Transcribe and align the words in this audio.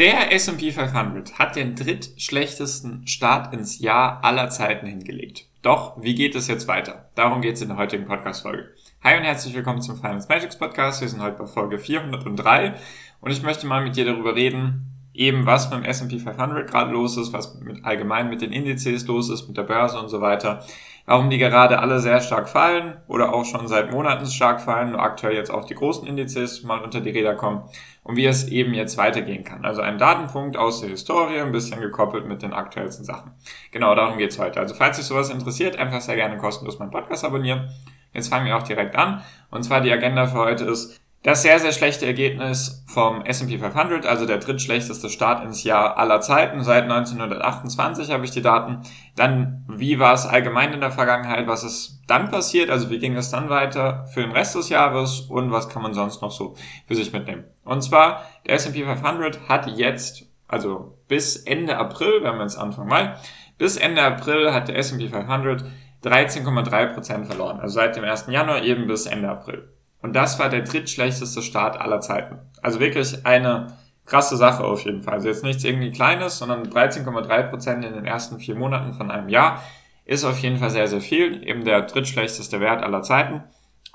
Der 0.00 0.32
S&P 0.32 0.72
500 0.72 1.38
hat 1.38 1.56
den 1.56 1.76
drittschlechtesten 1.76 3.06
Start 3.06 3.52
ins 3.52 3.80
Jahr 3.80 4.24
aller 4.24 4.48
Zeiten 4.48 4.86
hingelegt. 4.86 5.44
Doch, 5.60 6.00
wie 6.00 6.14
geht 6.14 6.34
es 6.34 6.48
jetzt 6.48 6.66
weiter? 6.68 7.10
Darum 7.16 7.42
geht 7.42 7.56
es 7.56 7.60
in 7.60 7.68
der 7.68 7.76
heutigen 7.76 8.06
Podcast-Folge. 8.06 8.70
Hi 9.04 9.18
und 9.18 9.24
herzlich 9.24 9.54
willkommen 9.54 9.82
zum 9.82 9.96
Finance 9.96 10.26
Magics 10.26 10.56
Podcast. 10.56 11.02
Wir 11.02 11.08
sind 11.10 11.20
heute 11.20 11.36
bei 11.36 11.46
Folge 11.46 11.78
403 11.78 12.76
und 13.20 13.30
ich 13.30 13.42
möchte 13.42 13.66
mal 13.66 13.84
mit 13.84 13.94
dir 13.94 14.06
darüber 14.06 14.34
reden, 14.34 14.86
eben 15.20 15.46
was 15.46 15.70
beim 15.70 15.84
S&P 15.84 16.18
500 16.18 16.68
gerade 16.68 16.92
los 16.92 17.16
ist, 17.16 17.32
was 17.32 17.60
mit 17.60 17.84
allgemein 17.84 18.28
mit 18.28 18.40
den 18.40 18.52
Indizes 18.52 19.06
los 19.06 19.30
ist, 19.30 19.46
mit 19.48 19.56
der 19.56 19.62
Börse 19.62 19.98
und 20.00 20.08
so 20.08 20.20
weiter 20.20 20.62
warum 21.10 21.28
die 21.28 21.38
gerade 21.38 21.80
alle 21.80 21.98
sehr 21.98 22.20
stark 22.20 22.48
fallen 22.48 22.96
oder 23.08 23.34
auch 23.34 23.44
schon 23.44 23.66
seit 23.66 23.90
Monaten 23.90 24.26
stark 24.26 24.60
fallen, 24.60 24.92
nur 24.92 25.00
aktuell 25.00 25.34
jetzt 25.34 25.50
auch 25.50 25.64
die 25.64 25.74
großen 25.74 26.06
Indizes 26.06 26.62
mal 26.62 26.78
unter 26.78 27.00
die 27.00 27.10
Räder 27.10 27.34
kommen 27.34 27.64
und 28.04 28.14
wie 28.14 28.26
es 28.26 28.46
eben 28.46 28.74
jetzt 28.74 28.96
weitergehen 28.96 29.42
kann. 29.42 29.64
Also 29.64 29.80
ein 29.80 29.98
Datenpunkt 29.98 30.56
aus 30.56 30.80
der 30.80 30.90
Historie, 30.90 31.40
ein 31.40 31.50
bisschen 31.50 31.80
gekoppelt 31.80 32.28
mit 32.28 32.42
den 32.42 32.52
aktuellsten 32.52 33.04
Sachen. 33.04 33.32
Genau, 33.72 33.92
darum 33.96 34.18
geht's 34.18 34.38
heute. 34.38 34.60
Also 34.60 34.76
falls 34.76 34.98
dich 34.98 35.06
sowas 35.06 35.30
interessiert, 35.30 35.76
einfach 35.76 36.00
sehr 36.00 36.14
gerne 36.14 36.36
kostenlos 36.36 36.78
meinen 36.78 36.92
Podcast 36.92 37.24
abonnieren. 37.24 37.70
Jetzt 38.12 38.28
fangen 38.28 38.46
wir 38.46 38.56
auch 38.56 38.62
direkt 38.62 38.94
an. 38.94 39.20
Und 39.50 39.64
zwar 39.64 39.80
die 39.80 39.90
Agenda 39.90 40.28
für 40.28 40.38
heute 40.38 40.64
ist, 40.64 41.00
das 41.22 41.42
sehr, 41.42 41.58
sehr 41.58 41.72
schlechte 41.72 42.06
Ergebnis 42.06 42.82
vom 42.86 43.22
S&P 43.22 43.58
500, 43.58 44.06
also 44.06 44.24
der 44.24 44.38
drittschlechteste 44.38 45.10
Start 45.10 45.44
ins 45.44 45.64
Jahr 45.64 45.98
aller 45.98 46.22
Zeiten. 46.22 46.64
Seit 46.64 46.84
1928 46.84 48.10
habe 48.10 48.24
ich 48.24 48.30
die 48.30 48.40
Daten. 48.40 48.80
Dann, 49.16 49.64
wie 49.68 49.98
war 49.98 50.14
es 50.14 50.24
allgemein 50.24 50.72
in 50.72 50.80
der 50.80 50.90
Vergangenheit? 50.90 51.46
Was 51.46 51.62
ist 51.62 52.00
dann 52.06 52.30
passiert? 52.30 52.70
Also 52.70 52.88
wie 52.88 52.98
ging 52.98 53.16
es 53.16 53.30
dann 53.30 53.50
weiter 53.50 54.06
für 54.12 54.22
den 54.22 54.32
Rest 54.32 54.54
des 54.54 54.70
Jahres? 54.70 55.20
Und 55.20 55.52
was 55.52 55.68
kann 55.68 55.82
man 55.82 55.92
sonst 55.92 56.22
noch 56.22 56.30
so 56.30 56.54
für 56.86 56.94
sich 56.94 57.12
mitnehmen? 57.12 57.44
Und 57.64 57.82
zwar, 57.82 58.24
der 58.46 58.54
S&P 58.54 58.84
500 58.84 59.48
hat 59.48 59.66
jetzt, 59.66 60.24
also 60.48 60.98
bis 61.06 61.36
Ende 61.36 61.76
April, 61.76 62.22
wir 62.22 62.30
haben 62.30 62.40
jetzt 62.40 62.56
Anfang 62.56 62.88
Mai, 62.88 63.14
bis 63.58 63.76
Ende 63.76 64.02
April 64.02 64.54
hat 64.54 64.68
der 64.68 64.78
S&P 64.78 65.08
500 65.08 65.64
13,3% 66.02 67.26
verloren. 67.26 67.60
Also 67.60 67.74
seit 67.74 67.96
dem 67.96 68.04
1. 68.04 68.26
Januar 68.28 68.62
eben 68.62 68.86
bis 68.86 69.06
Ende 69.06 69.28
April. 69.28 69.68
Und 70.02 70.14
das 70.14 70.38
war 70.38 70.48
der 70.48 70.62
drittschlechteste 70.62 71.42
Start 71.42 71.80
aller 71.80 72.00
Zeiten. 72.00 72.38
Also 72.62 72.80
wirklich 72.80 73.26
eine 73.26 73.78
krasse 74.06 74.36
Sache 74.36 74.64
auf 74.64 74.84
jeden 74.84 75.02
Fall. 75.02 75.14
Also 75.14 75.28
jetzt 75.28 75.44
nichts 75.44 75.64
irgendwie 75.64 75.92
Kleines, 75.92 76.38
sondern 76.38 76.68
13,3 76.68 77.42
Prozent 77.44 77.84
in 77.84 77.94
den 77.94 78.04
ersten 78.04 78.38
vier 78.38 78.54
Monaten 78.54 78.92
von 78.92 79.10
einem 79.10 79.28
Jahr 79.28 79.62
ist 80.04 80.24
auf 80.24 80.38
jeden 80.40 80.56
Fall 80.56 80.70
sehr, 80.70 80.88
sehr 80.88 81.00
viel. 81.00 81.46
Eben 81.46 81.64
der 81.64 81.82
drittschlechteste 81.82 82.60
Wert 82.60 82.82
aller 82.82 83.02
Zeiten. 83.02 83.44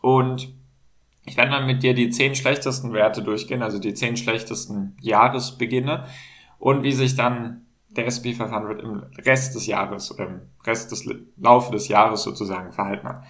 Und 0.01 0.53
ich 1.25 1.35
werde 1.37 1.51
dann 1.51 1.65
mit 1.65 1.83
dir 1.83 1.93
die 1.93 2.09
zehn 2.09 2.35
schlechtesten 2.35 2.93
Werte 2.93 3.23
durchgehen, 3.23 3.63
also 3.63 3.79
die 3.79 3.93
zehn 3.93 4.15
schlechtesten 4.15 4.95
Jahresbeginne 5.01 6.05
und 6.59 6.83
wie 6.83 6.91
sich 6.91 7.15
dann 7.15 7.65
der 7.89 8.07
SP 8.07 8.33
500 8.33 8.81
im 8.81 9.03
Rest 9.25 9.55
des 9.55 9.67
Jahres 9.67 10.13
oder 10.13 10.27
im 10.27 10.41
Rest 10.65 10.91
des 10.91 11.05
Laufe 11.37 11.71
des 11.71 11.87
Jahres 11.87 12.23
sozusagen 12.23 12.71
verhalten 12.71 13.07
hat. 13.07 13.23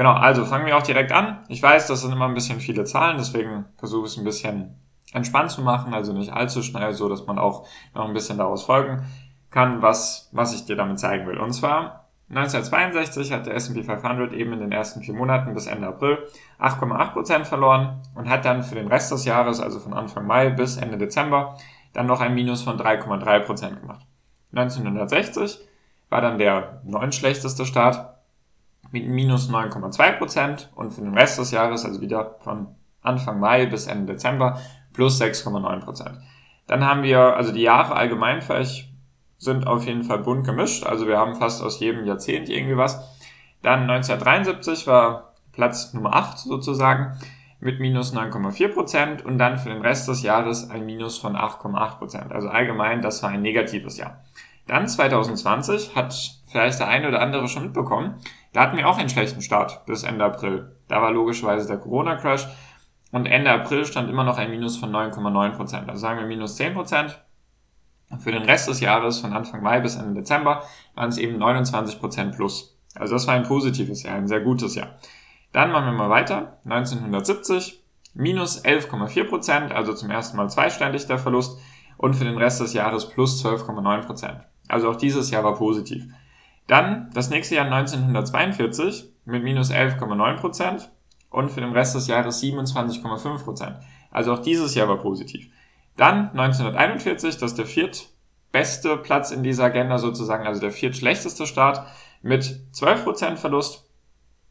Genau, 0.00 0.12
also 0.12 0.46
fangen 0.46 0.64
wir 0.64 0.78
auch 0.78 0.82
direkt 0.82 1.12
an. 1.12 1.40
Ich 1.48 1.62
weiß, 1.62 1.86
das 1.88 2.00
sind 2.00 2.10
immer 2.10 2.24
ein 2.24 2.32
bisschen 2.32 2.58
viele 2.58 2.84
Zahlen, 2.84 3.18
deswegen 3.18 3.66
versuche 3.76 4.06
ich 4.06 4.12
es 4.12 4.16
ein 4.16 4.24
bisschen 4.24 4.80
entspannt 5.12 5.50
zu 5.50 5.60
machen, 5.60 5.92
also 5.92 6.14
nicht 6.14 6.32
allzu 6.32 6.62
schnell, 6.62 6.94
so 6.94 7.06
dass 7.10 7.26
man 7.26 7.38
auch 7.38 7.66
noch 7.94 8.08
ein 8.08 8.14
bisschen 8.14 8.38
daraus 8.38 8.62
folgen 8.62 9.04
kann, 9.50 9.82
was, 9.82 10.30
was 10.32 10.54
ich 10.54 10.64
dir 10.64 10.74
damit 10.74 10.98
zeigen 10.98 11.26
will. 11.26 11.36
Und 11.36 11.52
zwar 11.52 12.08
1962 12.30 13.30
hat 13.30 13.44
der 13.44 13.54
S&P 13.56 13.82
500 13.82 14.32
eben 14.32 14.54
in 14.54 14.60
den 14.60 14.72
ersten 14.72 15.02
vier 15.02 15.12
Monaten 15.12 15.52
bis 15.52 15.66
Ende 15.66 15.88
April 15.88 16.16
8,8% 16.58 17.44
verloren 17.44 18.00
und 18.14 18.30
hat 18.30 18.46
dann 18.46 18.62
für 18.62 18.76
den 18.76 18.88
Rest 18.88 19.12
des 19.12 19.26
Jahres, 19.26 19.60
also 19.60 19.80
von 19.80 19.92
Anfang 19.92 20.26
Mai 20.26 20.48
bis 20.48 20.78
Ende 20.78 20.96
Dezember, 20.96 21.58
dann 21.92 22.06
noch 22.06 22.22
ein 22.22 22.34
Minus 22.34 22.62
von 22.62 22.78
3,3% 22.78 23.78
gemacht. 23.78 24.06
1960 24.54 25.58
war 26.08 26.22
dann 26.22 26.38
der 26.38 26.80
neun 26.84 27.12
schlechteste 27.12 27.66
Start 27.66 28.09
mit 28.90 29.08
minus 29.08 29.50
9,2 29.50 30.12
Prozent 30.18 30.70
und 30.74 30.90
für 30.90 31.02
den 31.02 31.14
Rest 31.14 31.38
des 31.38 31.50
Jahres, 31.50 31.84
also 31.84 32.00
wieder 32.00 32.36
von 32.40 32.68
Anfang 33.02 33.40
Mai 33.40 33.66
bis 33.66 33.86
Ende 33.86 34.12
Dezember, 34.12 34.60
plus 34.92 35.20
6,9 35.20 35.80
Prozent. 35.80 36.18
Dann 36.66 36.84
haben 36.84 37.02
wir, 37.02 37.36
also 37.36 37.52
die 37.52 37.62
Jahre 37.62 37.94
allgemein 37.94 38.42
vielleicht 38.42 38.88
sind 39.38 39.66
auf 39.66 39.86
jeden 39.86 40.04
Fall 40.04 40.18
bunt 40.18 40.44
gemischt, 40.44 40.84
also 40.84 41.06
wir 41.06 41.16
haben 41.18 41.34
fast 41.34 41.62
aus 41.62 41.80
jedem 41.80 42.04
Jahrzehnt 42.04 42.48
irgendwie 42.48 42.76
was. 42.76 43.00
Dann 43.62 43.90
1973 43.90 44.86
war 44.86 45.32
Platz 45.52 45.94
Nummer 45.94 46.14
8 46.14 46.38
sozusagen 46.38 47.18
mit 47.60 47.80
minus 47.80 48.14
9,4 48.14 48.68
Prozent 48.68 49.24
und 49.24 49.38
dann 49.38 49.58
für 49.58 49.68
den 49.68 49.82
Rest 49.82 50.08
des 50.08 50.22
Jahres 50.22 50.70
ein 50.70 50.86
Minus 50.86 51.18
von 51.18 51.36
8,8 51.36 51.98
Prozent. 51.98 52.32
Also 52.32 52.48
allgemein, 52.48 53.02
das 53.02 53.22
war 53.22 53.30
ein 53.30 53.42
negatives 53.42 53.98
Jahr. 53.98 54.24
Dann 54.66 54.88
2020 54.88 55.94
hat 55.94 56.14
vielleicht 56.50 56.80
der 56.80 56.88
eine 56.88 57.08
oder 57.08 57.20
andere 57.20 57.48
schon 57.48 57.64
mitbekommen, 57.64 58.14
da 58.52 58.62
hatten 58.62 58.76
wir 58.76 58.88
auch 58.88 58.98
einen 58.98 59.08
schlechten 59.08 59.42
Start 59.42 59.84
bis 59.86 60.02
Ende 60.02 60.24
April. 60.24 60.76
Da 60.88 61.00
war 61.00 61.12
logischerweise 61.12 61.66
der 61.66 61.78
Corona-Crash 61.78 62.48
und 63.12 63.26
Ende 63.26 63.50
April 63.50 63.84
stand 63.84 64.08
immer 64.08 64.24
noch 64.24 64.38
ein 64.38 64.50
Minus 64.50 64.76
von 64.76 64.90
9,9%. 64.90 65.88
Also 65.88 66.00
sagen 66.00 66.20
wir 66.20 66.26
minus 66.26 66.58
10%. 66.58 67.14
Für 68.18 68.32
den 68.32 68.42
Rest 68.42 68.68
des 68.68 68.80
Jahres 68.80 69.20
von 69.20 69.32
Anfang 69.32 69.62
Mai 69.62 69.80
bis 69.80 69.96
Ende 69.96 70.20
Dezember 70.20 70.64
waren 70.94 71.10
es 71.10 71.18
eben 71.18 71.40
29% 71.40 72.34
plus. 72.34 72.76
Also 72.94 73.14
das 73.14 73.26
war 73.28 73.34
ein 73.34 73.44
positives 73.44 74.02
Jahr, 74.02 74.16
ein 74.16 74.26
sehr 74.26 74.40
gutes 74.40 74.74
Jahr. 74.74 74.96
Dann 75.52 75.70
machen 75.70 75.86
wir 75.86 75.92
mal 75.92 76.10
weiter. 76.10 76.58
1970 76.64 77.84
minus 78.14 78.64
11,4%, 78.64 79.70
also 79.70 79.94
zum 79.94 80.10
ersten 80.10 80.36
Mal 80.36 80.50
zweistellig 80.50 81.06
der 81.06 81.18
Verlust 81.18 81.58
und 81.98 82.14
für 82.14 82.24
den 82.24 82.36
Rest 82.36 82.60
des 82.60 82.72
Jahres 82.72 83.08
plus 83.08 83.44
12,9%. 83.44 84.40
Also 84.68 84.90
auch 84.90 84.96
dieses 84.96 85.30
Jahr 85.30 85.44
war 85.44 85.54
positiv. 85.54 86.06
Dann 86.70 87.10
das 87.12 87.30
nächste 87.30 87.56
Jahr 87.56 87.64
1942 87.64 89.12
mit 89.24 89.42
minus 89.42 89.72
11,9% 89.72 90.86
und 91.28 91.50
für 91.50 91.60
den 91.60 91.72
Rest 91.72 91.96
des 91.96 92.06
Jahres 92.06 92.40
27,5%. 92.40 93.80
Also 94.12 94.32
auch 94.32 94.38
dieses 94.38 94.76
Jahr 94.76 94.86
war 94.86 94.98
positiv. 94.98 95.48
Dann 95.96 96.30
1941, 96.30 97.38
das 97.38 97.50
ist 97.50 97.58
der 97.58 97.66
viertbeste 97.66 98.96
Platz 98.98 99.32
in 99.32 99.42
dieser 99.42 99.64
Agenda 99.64 99.98
sozusagen, 99.98 100.46
also 100.46 100.60
der 100.60 100.70
viertschlechteste 100.70 101.44
Start 101.44 101.84
mit 102.22 102.60
12% 102.72 103.34
Verlust. 103.34 103.90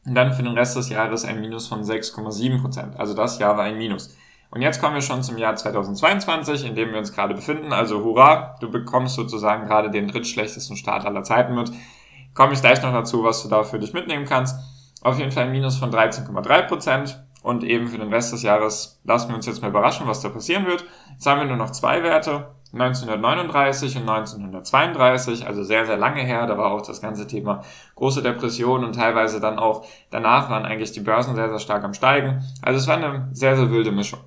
Und 0.05 0.13
dann 0.13 0.33
für 0.33 0.43
den 0.43 0.57
Rest 0.57 0.75
des 0.75 0.89
Jahres 0.89 1.23
ein 1.23 1.39
Minus 1.39 1.67
von 1.67 1.83
6,7%. 1.83 2.97
Also 2.97 3.13
das 3.13 3.39
Jahr 3.39 3.55
war 3.55 3.63
ein 3.63 3.77
Minus. 3.77 4.13
Und 4.51 4.61
jetzt 4.61 4.81
kommen 4.81 4.95
wir 4.95 5.01
schon 5.01 5.23
zum 5.23 5.37
Jahr 5.37 5.55
2022, 5.55 6.65
in 6.65 6.75
dem 6.75 6.91
wir 6.91 6.99
uns 6.99 7.13
gerade 7.13 7.33
befinden. 7.33 7.71
Also 7.71 8.03
hurra, 8.03 8.57
du 8.59 8.69
bekommst 8.69 9.15
sozusagen 9.15 9.69
gerade 9.69 9.89
den 9.89 10.09
drittschlechtesten 10.09 10.75
Start 10.75 11.05
aller 11.05 11.23
Zeiten 11.23 11.55
mit. 11.55 11.71
Komme 12.33 12.53
ich 12.53 12.61
gleich 12.61 12.81
noch 12.81 12.93
dazu, 12.93 13.23
was 13.23 13.43
du 13.43 13.49
da 13.49 13.63
für 13.63 13.79
dich 13.79 13.93
mitnehmen 13.93 14.25
kannst. 14.25 14.55
Auf 15.01 15.17
jeden 15.17 15.31
Fall 15.31 15.45
ein 15.45 15.51
Minus 15.51 15.77
von 15.77 15.91
13,3% 15.91 17.15
und 17.41 17.63
eben 17.63 17.87
für 17.87 17.97
den 17.97 18.13
Rest 18.13 18.33
des 18.33 18.43
Jahres 18.43 18.99
lassen 19.03 19.29
wir 19.29 19.35
uns 19.35 19.45
jetzt 19.45 19.61
mal 19.61 19.69
überraschen, 19.69 20.07
was 20.07 20.21
da 20.21 20.29
passieren 20.29 20.65
wird. 20.65 20.85
Jetzt 21.11 21.25
haben 21.25 21.39
wir 21.39 21.47
nur 21.47 21.57
noch 21.57 21.71
zwei 21.71 22.03
Werte, 22.03 22.55
1939 22.73 23.95
und 23.95 24.09
1932, 24.09 25.47
also 25.47 25.63
sehr, 25.63 25.85
sehr 25.85 25.97
lange 25.97 26.21
her. 26.21 26.45
Da 26.45 26.57
war 26.57 26.71
auch 26.71 26.85
das 26.85 27.01
ganze 27.01 27.25
Thema 27.25 27.63
große 27.95 28.21
Depression 28.21 28.83
und 28.83 28.93
teilweise 28.93 29.39
dann 29.39 29.57
auch 29.57 29.85
danach 30.11 30.49
waren 30.49 30.65
eigentlich 30.65 30.91
die 30.91 30.99
Börsen 30.99 31.35
sehr, 31.35 31.49
sehr 31.49 31.59
stark 31.59 31.83
am 31.83 31.93
Steigen. 31.93 32.43
Also 32.61 32.79
es 32.79 32.87
war 32.87 32.97
eine 32.97 33.29
sehr, 33.31 33.55
sehr 33.55 33.71
wilde 33.71 33.91
Mischung. 33.91 34.19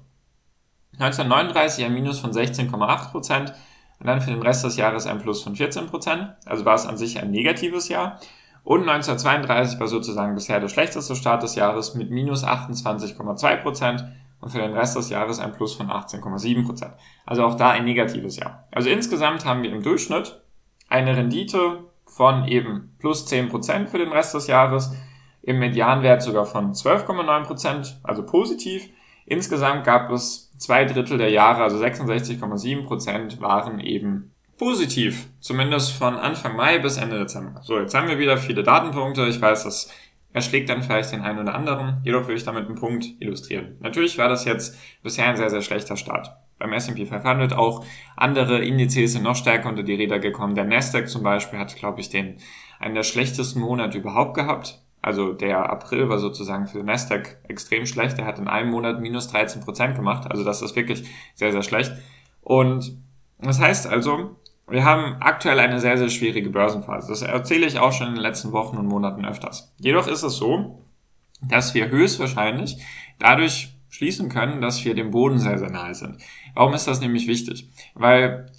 1939 0.98 1.84
ein 1.84 1.94
Minus 1.94 2.18
von 2.18 2.32
16,8 2.32 3.10
Prozent 3.10 3.54
und 4.02 4.08
dann 4.08 4.20
für 4.20 4.32
den 4.32 4.42
Rest 4.42 4.64
des 4.64 4.76
Jahres 4.76 5.06
ein 5.06 5.20
Plus 5.20 5.44
von 5.44 5.54
14 5.54 5.86
Prozent. 5.86 6.34
Also 6.44 6.64
war 6.64 6.74
es 6.74 6.86
an 6.86 6.96
sich 6.96 7.22
ein 7.22 7.30
negatives 7.30 7.88
Jahr. 7.88 8.18
Und 8.64 8.80
1932 8.80 9.78
war 9.78 9.86
sozusagen 9.86 10.34
bisher 10.34 10.58
der 10.58 10.68
schlechteste 10.68 11.14
Start 11.14 11.44
des 11.44 11.54
Jahres 11.54 11.94
mit 11.94 12.10
minus 12.10 12.42
28,2 12.42 13.56
Prozent 13.62 14.04
und 14.40 14.50
für 14.50 14.58
den 14.58 14.72
Rest 14.72 14.96
des 14.96 15.08
Jahres 15.08 15.38
ein 15.38 15.52
Plus 15.52 15.74
von 15.74 15.86
18,7 15.86 16.66
Prozent. 16.66 16.94
Also 17.26 17.44
auch 17.44 17.54
da 17.54 17.70
ein 17.70 17.84
negatives 17.84 18.34
Jahr. 18.34 18.66
Also 18.72 18.90
insgesamt 18.90 19.44
haben 19.44 19.62
wir 19.62 19.70
im 19.70 19.84
Durchschnitt 19.84 20.42
eine 20.88 21.16
Rendite 21.16 21.84
von 22.04 22.48
eben 22.48 22.96
plus 22.98 23.26
10 23.26 23.50
Prozent 23.50 23.88
für 23.88 23.98
den 23.98 24.10
Rest 24.10 24.34
des 24.34 24.48
Jahres, 24.48 24.92
im 25.42 25.60
Medianwert 25.60 26.22
sogar 26.22 26.46
von 26.46 26.72
12,9 26.72 27.44
Prozent, 27.44 28.00
also 28.02 28.26
positiv 28.26 28.90
Insgesamt 29.26 29.84
gab 29.84 30.10
es 30.10 30.50
zwei 30.58 30.84
Drittel 30.84 31.18
der 31.18 31.30
Jahre, 31.30 31.62
also 31.62 31.78
66,7 31.78 32.84
Prozent, 32.84 33.40
waren 33.40 33.80
eben 33.80 34.32
positiv. 34.58 35.28
Zumindest 35.40 35.92
von 35.92 36.16
Anfang 36.16 36.56
Mai 36.56 36.78
bis 36.78 36.96
Ende 36.96 37.18
Dezember. 37.18 37.60
So, 37.62 37.78
jetzt 37.78 37.94
haben 37.94 38.08
wir 38.08 38.18
wieder 38.18 38.36
viele 38.36 38.62
Datenpunkte. 38.62 39.26
Ich 39.26 39.40
weiß, 39.40 39.64
das 39.64 39.90
erschlägt 40.32 40.70
dann 40.70 40.82
vielleicht 40.82 41.12
den 41.12 41.22
einen 41.22 41.40
oder 41.40 41.54
anderen. 41.54 42.00
Jedoch 42.04 42.26
will 42.28 42.36
ich 42.36 42.44
damit 42.44 42.66
einen 42.66 42.76
Punkt 42.76 43.06
illustrieren. 43.20 43.76
Natürlich 43.80 44.18
war 44.18 44.28
das 44.28 44.44
jetzt 44.44 44.78
bisher 45.02 45.26
ein 45.26 45.36
sehr, 45.36 45.50
sehr 45.50 45.62
schlechter 45.62 45.96
Start. 45.96 46.30
Beim 46.58 46.72
S&P 46.72 47.06
500 47.06 47.54
auch 47.54 47.84
andere 48.16 48.64
Indizes 48.64 49.14
sind 49.14 49.24
noch 49.24 49.34
stärker 49.34 49.68
unter 49.68 49.82
die 49.82 49.94
Räder 49.94 50.20
gekommen. 50.20 50.54
Der 50.54 50.64
Nasdaq 50.64 51.08
zum 51.08 51.22
Beispiel 51.22 51.58
hat, 51.58 51.74
glaube 51.74 52.00
ich, 52.00 52.08
den 52.08 52.36
einen 52.78 52.94
der 52.94 53.02
schlechtesten 53.02 53.60
Monate 53.60 53.98
überhaupt 53.98 54.34
gehabt. 54.34 54.81
Also 55.02 55.32
der 55.32 55.70
April 55.70 56.08
war 56.08 56.18
sozusagen 56.18 56.66
für 56.66 56.82
Nasdaq 56.82 57.38
extrem 57.48 57.86
schlecht. 57.86 58.18
Er 58.18 58.24
hat 58.24 58.38
in 58.38 58.48
einem 58.48 58.70
Monat 58.70 59.00
minus 59.00 59.28
13 59.28 59.60
Prozent 59.62 59.96
gemacht. 59.96 60.30
Also 60.30 60.44
das 60.44 60.62
ist 60.62 60.76
wirklich 60.76 61.04
sehr, 61.34 61.50
sehr 61.50 61.62
schlecht. 61.62 61.92
Und 62.40 62.96
das 63.40 63.60
heißt 63.60 63.88
also, 63.88 64.36
wir 64.68 64.84
haben 64.84 65.16
aktuell 65.20 65.58
eine 65.58 65.80
sehr, 65.80 65.98
sehr 65.98 66.08
schwierige 66.08 66.50
Börsenphase. 66.50 67.08
Das 67.08 67.22
erzähle 67.22 67.66
ich 67.66 67.78
auch 67.78 67.92
schon 67.92 68.08
in 68.08 68.14
den 68.14 68.22
letzten 68.22 68.52
Wochen 68.52 68.76
und 68.76 68.86
Monaten 68.86 69.24
öfters. 69.24 69.74
Jedoch 69.78 70.06
ist 70.06 70.22
es 70.22 70.36
so, 70.36 70.82
dass 71.42 71.74
wir 71.74 71.88
höchstwahrscheinlich 71.88 72.78
dadurch 73.18 73.74
schließen 73.90 74.28
können, 74.28 74.60
dass 74.60 74.84
wir 74.84 74.94
dem 74.94 75.10
Boden 75.10 75.38
sehr, 75.38 75.58
sehr 75.58 75.70
nahe 75.70 75.94
sind. 75.94 76.18
Warum 76.54 76.74
ist 76.74 76.86
das 76.86 77.00
nämlich 77.00 77.26
wichtig? 77.26 77.70
Weil 77.94 78.50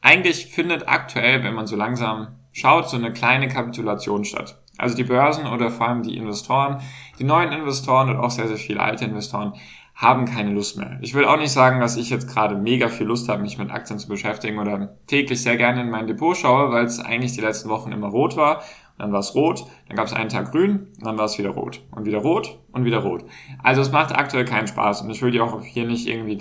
eigentlich 0.00 0.46
findet 0.46 0.88
aktuell, 0.88 1.44
wenn 1.44 1.54
man 1.54 1.66
so 1.66 1.76
langsam 1.76 2.36
schaut, 2.50 2.90
so 2.90 2.96
eine 2.96 3.12
kleine 3.12 3.48
Kapitulation 3.48 4.24
statt. 4.24 4.61
Also 4.78 4.96
die 4.96 5.04
Börsen 5.04 5.46
oder 5.46 5.70
vor 5.70 5.88
allem 5.88 6.02
die 6.02 6.16
Investoren, 6.16 6.80
die 7.18 7.24
neuen 7.24 7.52
Investoren 7.52 8.10
und 8.10 8.16
auch 8.16 8.30
sehr, 8.30 8.48
sehr 8.48 8.56
viele 8.56 8.80
alte 8.80 9.04
Investoren 9.04 9.54
haben 9.94 10.24
keine 10.24 10.50
Lust 10.50 10.78
mehr. 10.78 10.98
Ich 11.00 11.14
will 11.14 11.24
auch 11.24 11.36
nicht 11.36 11.52
sagen, 11.52 11.80
dass 11.80 11.96
ich 11.96 12.10
jetzt 12.10 12.28
gerade 12.28 12.56
mega 12.56 12.88
viel 12.88 13.06
Lust 13.06 13.28
habe, 13.28 13.42
mich 13.42 13.58
mit 13.58 13.70
Aktien 13.70 13.98
zu 13.98 14.08
beschäftigen 14.08 14.58
oder 14.58 14.96
täglich 15.06 15.42
sehr 15.42 15.56
gerne 15.56 15.82
in 15.82 15.90
mein 15.90 16.06
Depot 16.06 16.36
schaue, 16.36 16.72
weil 16.72 16.86
es 16.86 16.98
eigentlich 16.98 17.34
die 17.34 17.40
letzten 17.40 17.68
Wochen 17.68 17.92
immer 17.92 18.08
rot 18.08 18.36
war. 18.36 18.58
Und 18.58 18.98
dann 18.98 19.12
war 19.12 19.20
es 19.20 19.34
rot, 19.34 19.64
dann 19.88 19.96
gab 19.96 20.06
es 20.06 20.12
einen 20.12 20.28
Tag 20.28 20.50
grün 20.50 20.88
und 20.96 21.06
dann 21.06 21.18
war 21.18 21.26
es 21.26 21.38
wieder 21.38 21.50
rot. 21.50 21.82
Und 21.92 22.04
wieder 22.04 22.18
rot 22.18 22.58
und 22.72 22.84
wieder 22.84 22.98
rot. 22.98 23.24
Also 23.62 23.80
es 23.80 23.92
macht 23.92 24.14
aktuell 24.14 24.44
keinen 24.44 24.66
Spaß 24.66 25.02
und 25.02 25.10
ich 25.10 25.22
will 25.22 25.30
dir 25.30 25.44
auch 25.44 25.62
hier 25.62 25.86
nicht 25.86 26.08
irgendwie 26.08 26.38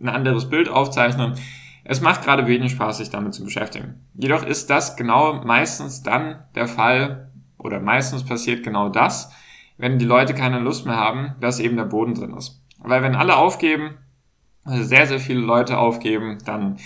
ein 0.00 0.08
anderes 0.08 0.48
Bild 0.48 0.68
aufzeichnen. 0.68 1.34
Es 1.84 2.00
macht 2.00 2.22
gerade 2.22 2.46
wenig 2.46 2.72
Spaß, 2.72 2.98
sich 2.98 3.10
damit 3.10 3.34
zu 3.34 3.44
beschäftigen. 3.44 4.02
Jedoch 4.14 4.44
ist 4.44 4.68
das 4.70 4.96
genau 4.96 5.44
meistens 5.44 6.02
dann 6.02 6.44
der 6.54 6.66
Fall 6.66 7.30
oder 7.64 7.80
meistens 7.80 8.24
passiert 8.24 8.62
genau 8.62 8.88
das, 8.88 9.32
wenn 9.76 9.98
die 9.98 10.04
Leute 10.04 10.34
keine 10.34 10.60
Lust 10.60 10.86
mehr 10.86 10.96
haben, 10.96 11.34
dass 11.40 11.58
eben 11.58 11.76
der 11.76 11.84
Boden 11.84 12.14
drin 12.14 12.34
ist. 12.36 12.62
Weil 12.78 13.02
wenn 13.02 13.16
alle 13.16 13.36
aufgeben, 13.36 13.96
also 14.64 14.82
sehr, 14.84 15.06
sehr 15.06 15.20
viele 15.20 15.40
Leute 15.40 15.78
aufgeben, 15.78 16.38
dann 16.44 16.76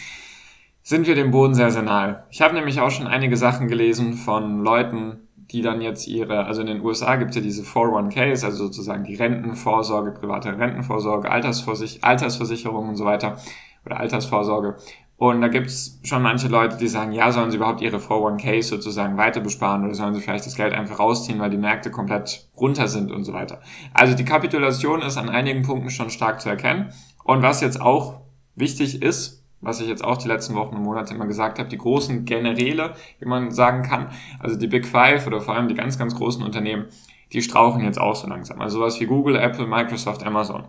sind 0.82 1.06
wir 1.06 1.14
dem 1.14 1.30
Boden 1.30 1.54
sehr, 1.54 1.70
sehr 1.70 1.82
nahe. 1.82 2.24
Ich 2.30 2.40
habe 2.40 2.54
nämlich 2.54 2.80
auch 2.80 2.90
schon 2.90 3.06
einige 3.06 3.36
Sachen 3.36 3.68
gelesen 3.68 4.14
von 4.14 4.62
Leuten, 4.62 5.28
die 5.50 5.62
dann 5.62 5.80
jetzt 5.80 6.06
ihre, 6.06 6.44
also 6.46 6.60
in 6.60 6.66
den 6.66 6.80
USA 6.82 7.16
gibt 7.16 7.30
es 7.30 7.36
ja 7.36 7.42
diese 7.42 7.62
401ks, 7.62 8.44
also 8.44 8.66
sozusagen 8.66 9.04
die 9.04 9.14
Rentenvorsorge, 9.14 10.12
private 10.12 10.58
Rentenvorsorge, 10.58 11.30
Altersversich 11.30 12.04
Altersversicherung 12.04 12.88
und 12.88 12.96
so 12.96 13.04
weiter 13.04 13.38
oder 13.84 13.98
Altersvorsorge. 14.00 14.76
Und 15.18 15.40
da 15.40 15.48
gibt's 15.48 15.98
schon 16.04 16.22
manche 16.22 16.46
Leute, 16.46 16.76
die 16.76 16.86
sagen, 16.86 17.10
ja, 17.10 17.32
sollen 17.32 17.50
sie 17.50 17.56
überhaupt 17.56 17.80
ihre 17.80 17.96
401ks 17.96 18.68
sozusagen 18.68 19.16
weiter 19.16 19.40
besparen 19.40 19.84
oder 19.84 19.94
sollen 19.94 20.14
sie 20.14 20.20
vielleicht 20.20 20.46
das 20.46 20.54
Geld 20.54 20.72
einfach 20.72 21.00
rausziehen, 21.00 21.40
weil 21.40 21.50
die 21.50 21.56
Märkte 21.56 21.90
komplett 21.90 22.48
runter 22.56 22.86
sind 22.86 23.10
und 23.10 23.24
so 23.24 23.32
weiter. 23.32 23.60
Also 23.92 24.14
die 24.14 24.24
Kapitulation 24.24 25.02
ist 25.02 25.16
an 25.16 25.28
einigen 25.28 25.62
Punkten 25.62 25.90
schon 25.90 26.10
stark 26.10 26.40
zu 26.40 26.48
erkennen. 26.48 26.92
Und 27.24 27.42
was 27.42 27.60
jetzt 27.60 27.80
auch 27.80 28.20
wichtig 28.54 29.02
ist, 29.02 29.44
was 29.60 29.80
ich 29.80 29.88
jetzt 29.88 30.04
auch 30.04 30.18
die 30.18 30.28
letzten 30.28 30.54
Wochen 30.54 30.76
und 30.76 30.84
Monate 30.84 31.14
immer 31.14 31.26
gesagt 31.26 31.58
habe, 31.58 31.68
die 31.68 31.78
großen 31.78 32.24
Generäle, 32.24 32.94
wie 33.18 33.26
man 33.26 33.50
sagen 33.50 33.82
kann, 33.82 34.10
also 34.38 34.56
die 34.56 34.68
Big 34.68 34.86
Five 34.86 35.26
oder 35.26 35.40
vor 35.40 35.56
allem 35.56 35.66
die 35.66 35.74
ganz, 35.74 35.98
ganz 35.98 36.14
großen 36.14 36.44
Unternehmen, 36.44 36.86
die 37.32 37.42
strauchen 37.42 37.82
jetzt 37.82 38.00
auch 38.00 38.14
so 38.14 38.28
langsam. 38.28 38.60
Also 38.60 38.78
sowas 38.78 39.00
wie 39.00 39.06
Google, 39.06 39.34
Apple, 39.34 39.66
Microsoft, 39.66 40.24
Amazon. 40.24 40.62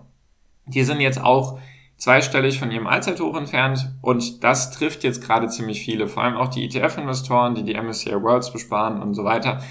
Die 0.65 0.83
sind 0.83 1.01
jetzt 1.01 1.23
auch 1.23 1.59
zweistellig 1.99 2.59
von 2.59 2.71
ihrem 2.71 2.87
Allzeithoch 2.87 3.35
entfernt 3.35 3.91
und 4.01 4.43
das 4.43 4.71
trifft 4.71 5.03
jetzt 5.03 5.23
gerade 5.23 5.47
ziemlich 5.49 5.81
viele, 5.81 6.07
vor 6.07 6.23
allem 6.23 6.37
auch 6.37 6.47
die 6.47 6.65
ETF-Investoren, 6.65 7.55
die 7.55 7.63
die 7.63 7.75
MSCI 7.75 8.13
Worlds 8.23 8.51
besparen 8.51 9.01
und 9.01 9.13
so 9.13 9.25
weiter. 9.25 9.61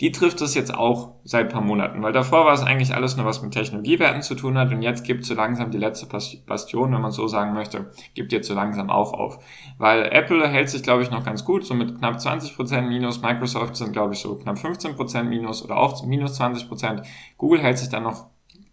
Die 0.00 0.12
trifft 0.12 0.40
es 0.42 0.54
jetzt 0.54 0.72
auch 0.72 1.14
seit 1.24 1.50
paar 1.50 1.60
Monaten, 1.60 2.02
weil 2.02 2.12
davor 2.12 2.44
war 2.44 2.52
es 2.52 2.62
eigentlich 2.62 2.94
alles 2.94 3.16
nur 3.16 3.26
was 3.26 3.42
mit 3.42 3.52
Technologiewerten 3.52 4.22
zu 4.22 4.36
tun 4.36 4.56
hat 4.56 4.70
und 4.70 4.82
jetzt 4.82 5.04
gibt 5.04 5.24
so 5.24 5.34
langsam 5.34 5.72
die 5.72 5.78
letzte 5.78 6.06
Bastion, 6.46 6.92
wenn 6.92 7.00
man 7.00 7.10
so 7.10 7.26
sagen 7.26 7.52
möchte, 7.52 7.90
gibt 8.14 8.32
jetzt 8.32 8.46
so 8.46 8.54
langsam 8.54 8.90
auch 8.90 9.12
auf. 9.12 9.38
Weil 9.76 10.04
Apple 10.12 10.46
hält 10.46 10.68
sich, 10.68 10.84
glaube 10.84 11.02
ich, 11.02 11.10
noch 11.10 11.24
ganz 11.24 11.44
gut, 11.44 11.64
so 11.64 11.74
mit 11.74 11.98
knapp 11.98 12.16
20% 12.16 12.82
Minus, 12.82 13.22
Microsoft 13.22 13.74
sind, 13.74 13.92
glaube 13.92 14.14
ich, 14.14 14.20
so 14.20 14.36
knapp 14.36 14.56
15% 14.56 15.24
Minus 15.24 15.64
oder 15.64 15.76
auch 15.76 16.04
minus 16.04 16.40
20%, 16.40 17.02
Google 17.36 17.60
hält 17.60 17.78
sich 17.78 17.88
dann 17.88 18.04
noch 18.04 18.26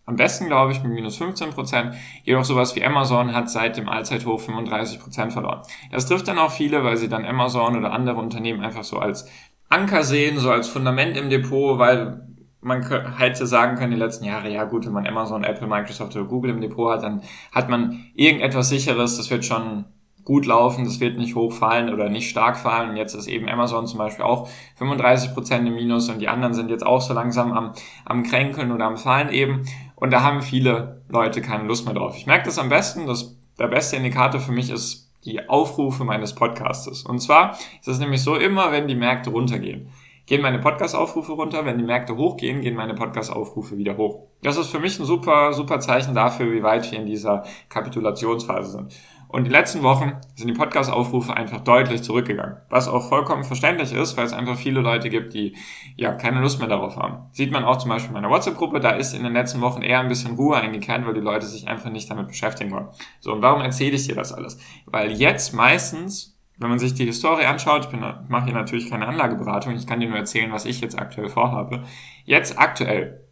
am 0.05 0.15
besten, 0.15 0.47
glaube 0.47 0.71
ich, 0.71 0.83
mit 0.83 0.91
minus 0.91 1.17
15 1.17 1.51
Prozent. 1.51 1.95
Jedoch 2.23 2.45
sowas 2.45 2.75
wie 2.75 2.83
Amazon 2.83 3.33
hat 3.33 3.49
seit 3.49 3.77
dem 3.77 3.89
Allzeithoch 3.89 4.39
35 4.39 4.99
Prozent 4.99 5.33
verloren. 5.33 5.61
Das 5.91 6.05
trifft 6.05 6.27
dann 6.27 6.37
auch 6.37 6.51
viele, 6.51 6.83
weil 6.83 6.97
sie 6.97 7.09
dann 7.09 7.25
Amazon 7.25 7.75
oder 7.75 7.91
andere 7.91 8.17
Unternehmen 8.17 8.61
einfach 8.61 8.83
so 8.83 8.99
als 8.99 9.27
Anker 9.69 10.03
sehen, 10.03 10.37
so 10.37 10.51
als 10.51 10.67
Fundament 10.67 11.17
im 11.17 11.29
Depot, 11.29 11.79
weil 11.79 12.21
man 12.61 12.83
hätte 13.17 13.45
sagen 13.45 13.77
können 13.77 13.91
die 13.91 13.97
letzten 13.97 14.25
Jahre, 14.25 14.49
ja 14.49 14.63
gut, 14.63 14.85
wenn 14.85 14.93
man 14.93 15.05
Amazon, 15.05 15.43
Apple, 15.43 15.67
Microsoft 15.67 16.15
oder 16.15 16.25
Google 16.25 16.51
im 16.51 16.61
Depot 16.61 16.91
hat, 16.91 17.03
dann 17.03 17.21
hat 17.51 17.69
man 17.69 18.05
irgendetwas 18.15 18.69
sicheres, 18.69 19.17
das 19.17 19.29
wird 19.29 19.45
schon 19.45 19.85
gut 20.25 20.47
laufen, 20.47 20.83
das 20.83 20.99
wird 20.99 21.17
nicht 21.17 21.35
hochfallen 21.35 21.93
oder 21.93 22.09
nicht 22.09 22.29
stark 22.29 22.57
fallen. 22.57 22.89
Und 22.89 22.97
jetzt 22.97 23.13
ist 23.13 23.27
eben 23.27 23.47
Amazon 23.47 23.87
zum 23.87 23.99
Beispiel 23.99 24.25
auch 24.25 24.49
35% 24.79 25.67
im 25.67 25.75
Minus 25.75 26.09
und 26.09 26.19
die 26.19 26.27
anderen 26.27 26.53
sind 26.53 26.69
jetzt 26.69 26.85
auch 26.85 26.99
so 26.99 27.13
langsam 27.13 27.53
am, 27.53 27.73
am 28.03 28.23
Kränkeln 28.23 28.71
oder 28.71 28.85
am 28.85 28.97
Fallen 28.97 29.29
eben. 29.29 29.63
Und 29.95 30.11
da 30.11 30.23
haben 30.23 30.41
viele 30.41 31.01
Leute 31.07 31.41
keine 31.41 31.63
Lust 31.63 31.85
mehr 31.85 31.93
drauf. 31.93 32.17
Ich 32.17 32.25
merke 32.25 32.45
das 32.45 32.59
am 32.59 32.69
besten, 32.69 33.05
dass 33.05 33.37
der 33.57 33.67
beste 33.67 33.95
Indikator 33.95 34.41
für 34.41 34.51
mich 34.51 34.69
ist 34.71 35.09
die 35.23 35.47
Aufrufe 35.47 36.03
meines 36.03 36.33
Podcastes. 36.33 37.03
Und 37.03 37.19
zwar 37.19 37.57
ist 37.79 37.87
es 37.87 37.99
nämlich 37.99 38.21
so, 38.21 38.35
immer 38.35 38.71
wenn 38.71 38.87
die 38.87 38.95
Märkte 38.95 39.29
runtergehen, 39.29 39.89
gehen 40.25 40.41
meine 40.41 40.59
Podcast-Aufrufe 40.59 41.33
runter. 41.33 41.65
Wenn 41.65 41.77
die 41.77 41.83
Märkte 41.83 42.15
hochgehen, 42.17 42.61
gehen 42.61 42.75
meine 42.75 42.93
Podcast-Aufrufe 42.93 43.77
wieder 43.77 43.97
hoch. 43.97 44.23
Das 44.41 44.57
ist 44.57 44.69
für 44.69 44.79
mich 44.79 44.99
ein 44.99 45.05
super, 45.05 45.53
super 45.53 45.79
Zeichen 45.79 46.15
dafür, 46.15 46.51
wie 46.51 46.63
weit 46.63 46.91
wir 46.91 46.99
in 46.99 47.05
dieser 47.05 47.43
Kapitulationsphase 47.69 48.71
sind. 48.71 48.95
Und 49.35 49.43
die 49.43 49.51
letzten 49.51 49.83
Wochen 49.83 50.13
sind 50.35 50.47
die 50.47 50.53
Podcast-Aufrufe 50.53 51.35
einfach 51.35 51.59
deutlich 51.59 52.01
zurückgegangen. 52.03 52.55
Was 52.69 52.87
auch 52.87 53.09
vollkommen 53.09 53.43
verständlich 53.43 53.91
ist, 53.91 54.15
weil 54.15 54.25
es 54.25 54.31
einfach 54.31 54.55
viele 54.57 54.79
Leute 54.79 55.09
gibt, 55.09 55.33
die 55.33 55.57
ja 55.97 56.13
keine 56.13 56.39
Lust 56.39 56.59
mehr 56.59 56.69
darauf 56.69 56.95
haben. 56.95 57.27
Sieht 57.33 57.51
man 57.51 57.65
auch 57.65 57.77
zum 57.77 57.89
Beispiel 57.89 58.11
in 58.11 58.13
meiner 58.13 58.29
WhatsApp-Gruppe, 58.29 58.79
da 58.79 58.91
ist 58.91 59.13
in 59.13 59.23
den 59.23 59.33
letzten 59.33 59.59
Wochen 59.59 59.81
eher 59.81 59.99
ein 59.99 60.07
bisschen 60.07 60.37
Ruhe 60.37 60.55
eingekehrt, 60.55 61.05
weil 61.05 61.15
die 61.15 61.19
Leute 61.19 61.47
sich 61.47 61.67
einfach 61.67 61.89
nicht 61.89 62.09
damit 62.09 62.29
beschäftigen 62.29 62.71
wollen. 62.71 62.87
So, 63.19 63.33
und 63.33 63.41
warum 63.41 63.59
erzähle 63.59 63.97
ich 63.97 64.07
dir 64.07 64.15
das 64.15 64.31
alles? 64.31 64.57
Weil 64.85 65.11
jetzt 65.11 65.53
meistens 65.53 66.31
wenn 66.57 66.69
man 66.69 66.79
sich 66.79 66.93
die 66.93 67.03
Historie 67.03 67.43
anschaut, 67.43 67.83
ich, 67.83 67.89
bin, 67.89 67.99
mache 68.29 68.45
hier 68.45 68.53
natürlich 68.53 68.89
keine 68.89 69.07
Anlageberatung, 69.07 69.75
ich 69.75 69.85
kann 69.85 69.99
dir 69.99 70.07
nur 70.07 70.17
erzählen, 70.17 70.53
was 70.53 70.63
ich 70.63 70.79
jetzt 70.79 70.97
aktuell 70.97 71.27
vorhabe. 71.27 71.83
Jetzt 72.23 72.57
aktuell 72.57 73.24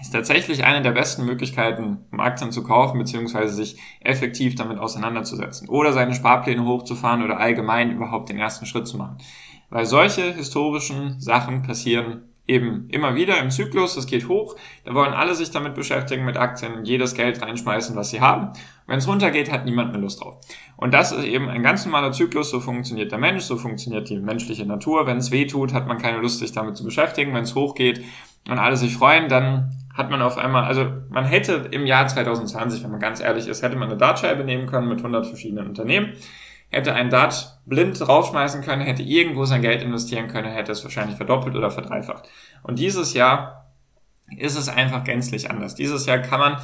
ist 0.00 0.12
tatsächlich 0.12 0.64
eine 0.64 0.82
der 0.82 0.92
besten 0.92 1.24
Möglichkeiten, 1.24 1.98
um 2.10 2.20
Aktien 2.20 2.52
zu 2.52 2.62
kaufen, 2.62 2.98
beziehungsweise 2.98 3.54
sich 3.54 3.80
effektiv 4.00 4.54
damit 4.54 4.78
auseinanderzusetzen 4.78 5.68
oder 5.68 5.92
seine 5.92 6.14
Sparpläne 6.14 6.64
hochzufahren 6.64 7.22
oder 7.22 7.38
allgemein 7.40 7.92
überhaupt 7.92 8.28
den 8.28 8.38
ersten 8.38 8.66
Schritt 8.66 8.86
zu 8.86 8.98
machen. 8.98 9.18
Weil 9.70 9.86
solche 9.86 10.32
historischen 10.32 11.18
Sachen 11.20 11.62
passieren 11.62 12.24
eben 12.46 12.88
immer 12.90 13.14
wieder 13.14 13.40
im 13.40 13.50
Zyklus, 13.50 13.96
es 13.96 14.06
geht 14.06 14.28
hoch, 14.28 14.54
da 14.84 14.94
wollen 14.94 15.12
alle 15.12 15.34
sich 15.34 15.50
damit 15.50 15.74
beschäftigen, 15.74 16.24
mit 16.24 16.36
Aktien, 16.36 16.84
jedes 16.84 17.14
Geld 17.14 17.42
reinschmeißen, 17.42 17.96
was 17.96 18.10
sie 18.10 18.20
haben. 18.20 18.52
Wenn 18.86 18.98
es 18.98 19.08
runtergeht, 19.08 19.50
hat 19.50 19.64
niemand 19.64 19.90
mehr 19.90 20.00
Lust 20.00 20.22
drauf. 20.22 20.36
Und 20.76 20.94
das 20.94 21.10
ist 21.10 21.24
eben 21.24 21.48
ein 21.48 21.64
ganz 21.64 21.84
normaler 21.84 22.12
Zyklus, 22.12 22.50
so 22.50 22.60
funktioniert 22.60 23.10
der 23.10 23.18
Mensch, 23.18 23.42
so 23.42 23.56
funktioniert 23.56 24.08
die 24.08 24.20
menschliche 24.20 24.64
Natur. 24.64 25.06
Wenn 25.06 25.16
es 25.16 25.32
weh 25.32 25.46
tut, 25.46 25.72
hat 25.72 25.88
man 25.88 25.98
keine 25.98 26.18
Lust, 26.18 26.38
sich 26.38 26.52
damit 26.52 26.76
zu 26.76 26.84
beschäftigen. 26.84 27.34
Wenn 27.34 27.42
es 27.42 27.56
hochgeht 27.56 28.04
und 28.48 28.58
alle 28.58 28.76
sich 28.76 28.96
freuen, 28.96 29.28
dann 29.28 29.74
hat 29.96 30.10
man 30.10 30.20
auf 30.20 30.36
einmal, 30.36 30.64
also 30.64 30.86
man 31.08 31.24
hätte 31.24 31.68
im 31.70 31.86
Jahr 31.86 32.06
2020, 32.06 32.84
wenn 32.84 32.90
man 32.90 33.00
ganz 33.00 33.20
ehrlich 33.20 33.48
ist, 33.48 33.62
hätte 33.62 33.76
man 33.76 33.88
eine 33.88 33.96
Dartscheibe 33.96 34.44
nehmen 34.44 34.66
können 34.66 34.88
mit 34.88 34.98
100 34.98 35.26
verschiedenen 35.26 35.66
Unternehmen, 35.66 36.12
hätte 36.68 36.92
ein 36.92 37.08
Dart 37.08 37.58
blind 37.64 37.98
draufschmeißen 37.98 38.62
können, 38.62 38.82
hätte 38.82 39.02
irgendwo 39.02 39.46
sein 39.46 39.62
Geld 39.62 39.82
investieren 39.82 40.28
können, 40.28 40.52
hätte 40.52 40.72
es 40.72 40.84
wahrscheinlich 40.84 41.16
verdoppelt 41.16 41.56
oder 41.56 41.70
verdreifacht. 41.70 42.28
Und 42.62 42.78
dieses 42.78 43.14
Jahr 43.14 43.72
ist 44.36 44.58
es 44.58 44.68
einfach 44.68 45.02
gänzlich 45.04 45.50
anders. 45.50 45.74
Dieses 45.74 46.04
Jahr 46.04 46.18
kann 46.18 46.40
man 46.40 46.56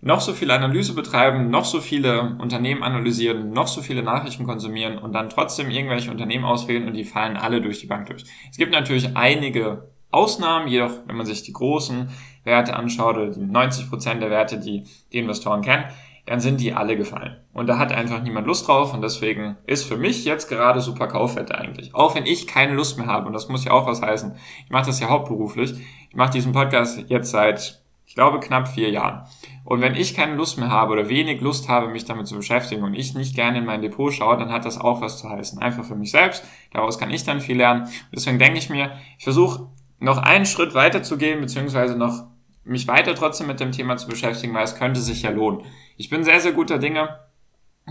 noch 0.00 0.20
so 0.20 0.34
viel 0.34 0.50
Analyse 0.50 0.92
betreiben, 0.92 1.48
noch 1.48 1.64
so 1.64 1.80
viele 1.80 2.36
Unternehmen 2.38 2.82
analysieren, 2.82 3.52
noch 3.52 3.68
so 3.68 3.80
viele 3.80 4.02
Nachrichten 4.02 4.44
konsumieren 4.44 4.98
und 4.98 5.14
dann 5.14 5.30
trotzdem 5.30 5.70
irgendwelche 5.70 6.10
Unternehmen 6.10 6.44
auswählen 6.44 6.86
und 6.86 6.92
die 6.92 7.04
fallen 7.04 7.38
alle 7.38 7.62
durch 7.62 7.80
die 7.80 7.86
Bank 7.86 8.06
durch. 8.06 8.24
Es 8.50 8.58
gibt 8.58 8.72
natürlich 8.72 9.16
einige 9.16 9.93
Ausnahmen, 10.14 10.68
jedoch 10.68 10.92
wenn 11.06 11.16
man 11.16 11.26
sich 11.26 11.42
die 11.42 11.52
großen 11.52 12.08
Werte 12.44 12.76
anschaut 12.76 13.16
oder 13.16 13.30
die 13.30 13.40
90 13.40 13.88
Prozent 13.88 14.22
der 14.22 14.30
Werte, 14.30 14.58
die 14.58 14.84
die 15.12 15.18
Investoren 15.18 15.62
kennen, 15.62 15.84
dann 16.26 16.40
sind 16.40 16.60
die 16.60 16.72
alle 16.72 16.96
gefallen. 16.96 17.36
Und 17.52 17.66
da 17.66 17.78
hat 17.78 17.92
einfach 17.92 18.22
niemand 18.22 18.46
Lust 18.46 18.66
drauf 18.66 18.94
und 18.94 19.02
deswegen 19.02 19.56
ist 19.66 19.84
für 19.84 19.98
mich 19.98 20.24
jetzt 20.24 20.48
gerade 20.48 20.80
super 20.80 21.06
Kaufwette 21.06 21.56
eigentlich. 21.56 21.94
Auch 21.94 22.14
wenn 22.14 22.24
ich 22.24 22.46
keine 22.46 22.72
Lust 22.72 22.96
mehr 22.96 23.06
habe 23.06 23.26
und 23.26 23.34
das 23.34 23.48
muss 23.48 23.64
ja 23.64 23.72
auch 23.72 23.86
was 23.86 24.00
heißen. 24.00 24.34
Ich 24.64 24.70
mache 24.70 24.86
das 24.86 25.00
ja 25.00 25.08
hauptberuflich. 25.08 25.74
Ich 26.08 26.16
mache 26.16 26.32
diesen 26.32 26.52
Podcast 26.52 27.04
jetzt 27.08 27.30
seit, 27.30 27.82
ich 28.06 28.14
glaube, 28.14 28.40
knapp 28.40 28.68
vier 28.68 28.90
Jahren. 28.90 29.26
Und 29.64 29.82
wenn 29.82 29.94
ich 29.94 30.14
keine 30.14 30.34
Lust 30.34 30.58
mehr 30.58 30.70
habe 30.70 30.92
oder 30.92 31.08
wenig 31.10 31.42
Lust 31.42 31.68
habe, 31.68 31.88
mich 31.88 32.06
damit 32.06 32.26
zu 32.26 32.36
beschäftigen 32.36 32.84
und 32.84 32.94
ich 32.94 33.14
nicht 33.14 33.34
gerne 33.34 33.58
in 33.58 33.66
mein 33.66 33.82
Depot 33.82 34.12
schaue, 34.12 34.38
dann 34.38 34.52
hat 34.52 34.64
das 34.64 34.80
auch 34.80 35.02
was 35.02 35.18
zu 35.18 35.28
heißen. 35.28 35.58
Einfach 35.58 35.84
für 35.84 35.94
mich 35.94 36.10
selbst. 36.10 36.44
Daraus 36.72 36.98
kann 36.98 37.10
ich 37.10 37.24
dann 37.24 37.40
viel 37.40 37.56
lernen. 37.58 37.88
deswegen 38.14 38.38
denke 38.38 38.58
ich 38.58 38.70
mir, 38.70 38.92
ich 39.18 39.24
versuche 39.24 39.68
noch 40.04 40.18
einen 40.18 40.46
Schritt 40.46 40.74
weiter 40.74 41.02
zu 41.02 41.16
gehen, 41.16 41.40
beziehungsweise 41.40 41.96
noch 41.96 42.26
mich 42.62 42.86
weiter 42.86 43.14
trotzdem 43.14 43.46
mit 43.46 43.60
dem 43.60 43.72
Thema 43.72 43.96
zu 43.96 44.06
beschäftigen, 44.06 44.54
weil 44.54 44.64
es 44.64 44.76
könnte 44.76 45.00
sich 45.00 45.22
ja 45.22 45.30
lohnen. 45.30 45.62
Ich 45.96 46.08
bin 46.08 46.24
sehr, 46.24 46.40
sehr 46.40 46.52
guter 46.52 46.78
Dinge, 46.78 47.20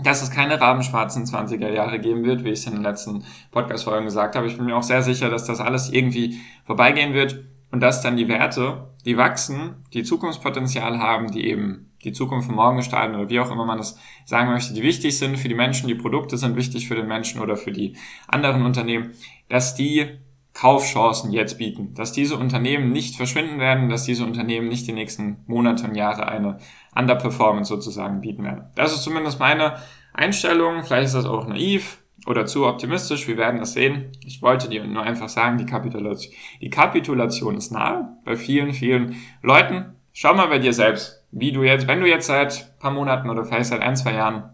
dass 0.02 0.22
es 0.22 0.30
keine 0.30 0.60
rabenschwarzen 0.60 1.24
20er 1.24 1.70
Jahre 1.70 2.00
geben 2.00 2.24
wird, 2.24 2.44
wie 2.44 2.50
ich 2.50 2.60
es 2.60 2.66
in 2.66 2.74
den 2.74 2.82
letzten 2.82 3.24
Podcast-Folgen 3.52 4.06
gesagt 4.06 4.34
habe. 4.34 4.46
Ich 4.46 4.56
bin 4.56 4.66
mir 4.66 4.76
auch 4.76 4.82
sehr 4.82 5.02
sicher, 5.02 5.28
dass 5.28 5.44
das 5.44 5.60
alles 5.60 5.90
irgendwie 5.90 6.40
vorbeigehen 6.64 7.14
wird 7.14 7.44
und 7.70 7.80
dass 7.80 8.02
dann 8.02 8.16
die 8.16 8.28
Werte, 8.28 8.88
die 9.04 9.16
wachsen, 9.16 9.84
die 9.92 10.02
Zukunftspotenzial 10.02 10.98
haben, 10.98 11.30
die 11.30 11.46
eben 11.46 11.92
die 12.02 12.12
Zukunft 12.12 12.46
von 12.46 12.56
morgen 12.56 12.76
gestalten 12.76 13.14
oder 13.14 13.28
wie 13.28 13.40
auch 13.40 13.50
immer 13.50 13.64
man 13.64 13.78
das 13.78 13.98
sagen 14.26 14.50
möchte, 14.50 14.74
die 14.74 14.82
wichtig 14.82 15.16
sind 15.16 15.38
für 15.38 15.48
die 15.48 15.54
Menschen, 15.54 15.88
die 15.88 15.94
Produkte 15.94 16.36
sind 16.36 16.56
wichtig 16.56 16.88
für 16.88 16.96
den 16.96 17.06
Menschen 17.06 17.40
oder 17.40 17.56
für 17.56 17.72
die 17.72 17.96
anderen 18.26 18.66
Unternehmen, 18.66 19.12
dass 19.48 19.74
die 19.74 20.18
Kaufchancen 20.54 21.32
jetzt 21.32 21.58
bieten, 21.58 21.94
dass 21.94 22.12
diese 22.12 22.36
Unternehmen 22.36 22.92
nicht 22.92 23.16
verschwinden 23.16 23.58
werden, 23.58 23.88
dass 23.88 24.04
diese 24.04 24.24
Unternehmen 24.24 24.68
nicht 24.68 24.86
die 24.86 24.92
nächsten 24.92 25.38
Monate 25.46 25.84
und 25.84 25.96
Jahre 25.96 26.28
eine 26.28 26.58
Underperformance 26.94 27.68
sozusagen 27.68 28.20
bieten 28.20 28.44
werden. 28.44 28.66
Das 28.76 28.94
ist 28.94 29.02
zumindest 29.02 29.40
meine 29.40 29.74
Einstellung. 30.12 30.84
Vielleicht 30.84 31.06
ist 31.06 31.16
das 31.16 31.26
auch 31.26 31.48
naiv 31.48 31.98
oder 32.26 32.46
zu 32.46 32.66
optimistisch. 32.66 33.26
Wir 33.26 33.36
werden 33.36 33.58
das 33.58 33.72
sehen. 33.72 34.12
Ich 34.24 34.42
wollte 34.42 34.68
dir 34.68 34.86
nur 34.86 35.02
einfach 35.02 35.28
sagen, 35.28 35.58
die 35.58 35.66
Kapitulation, 35.66 36.32
die 36.60 36.70
Kapitulation 36.70 37.56
ist 37.56 37.72
nahe 37.72 38.16
bei 38.24 38.36
vielen, 38.36 38.72
vielen 38.72 39.16
Leuten. 39.42 39.96
Schau 40.12 40.34
mal 40.34 40.46
bei 40.46 40.60
dir 40.60 40.72
selbst, 40.72 41.24
wie 41.32 41.50
du 41.50 41.64
jetzt, 41.64 41.88
wenn 41.88 42.00
du 42.00 42.06
jetzt 42.06 42.28
seit 42.28 42.78
paar 42.78 42.92
Monaten 42.92 43.28
oder 43.28 43.44
vielleicht 43.44 43.70
seit 43.70 43.80
ein, 43.80 43.96
zwei 43.96 44.12
Jahren 44.14 44.50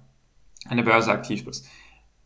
an 0.67 0.79
der 0.79 0.85
Börse 0.85 1.13
aktiv 1.13 1.45
bist 1.45 1.69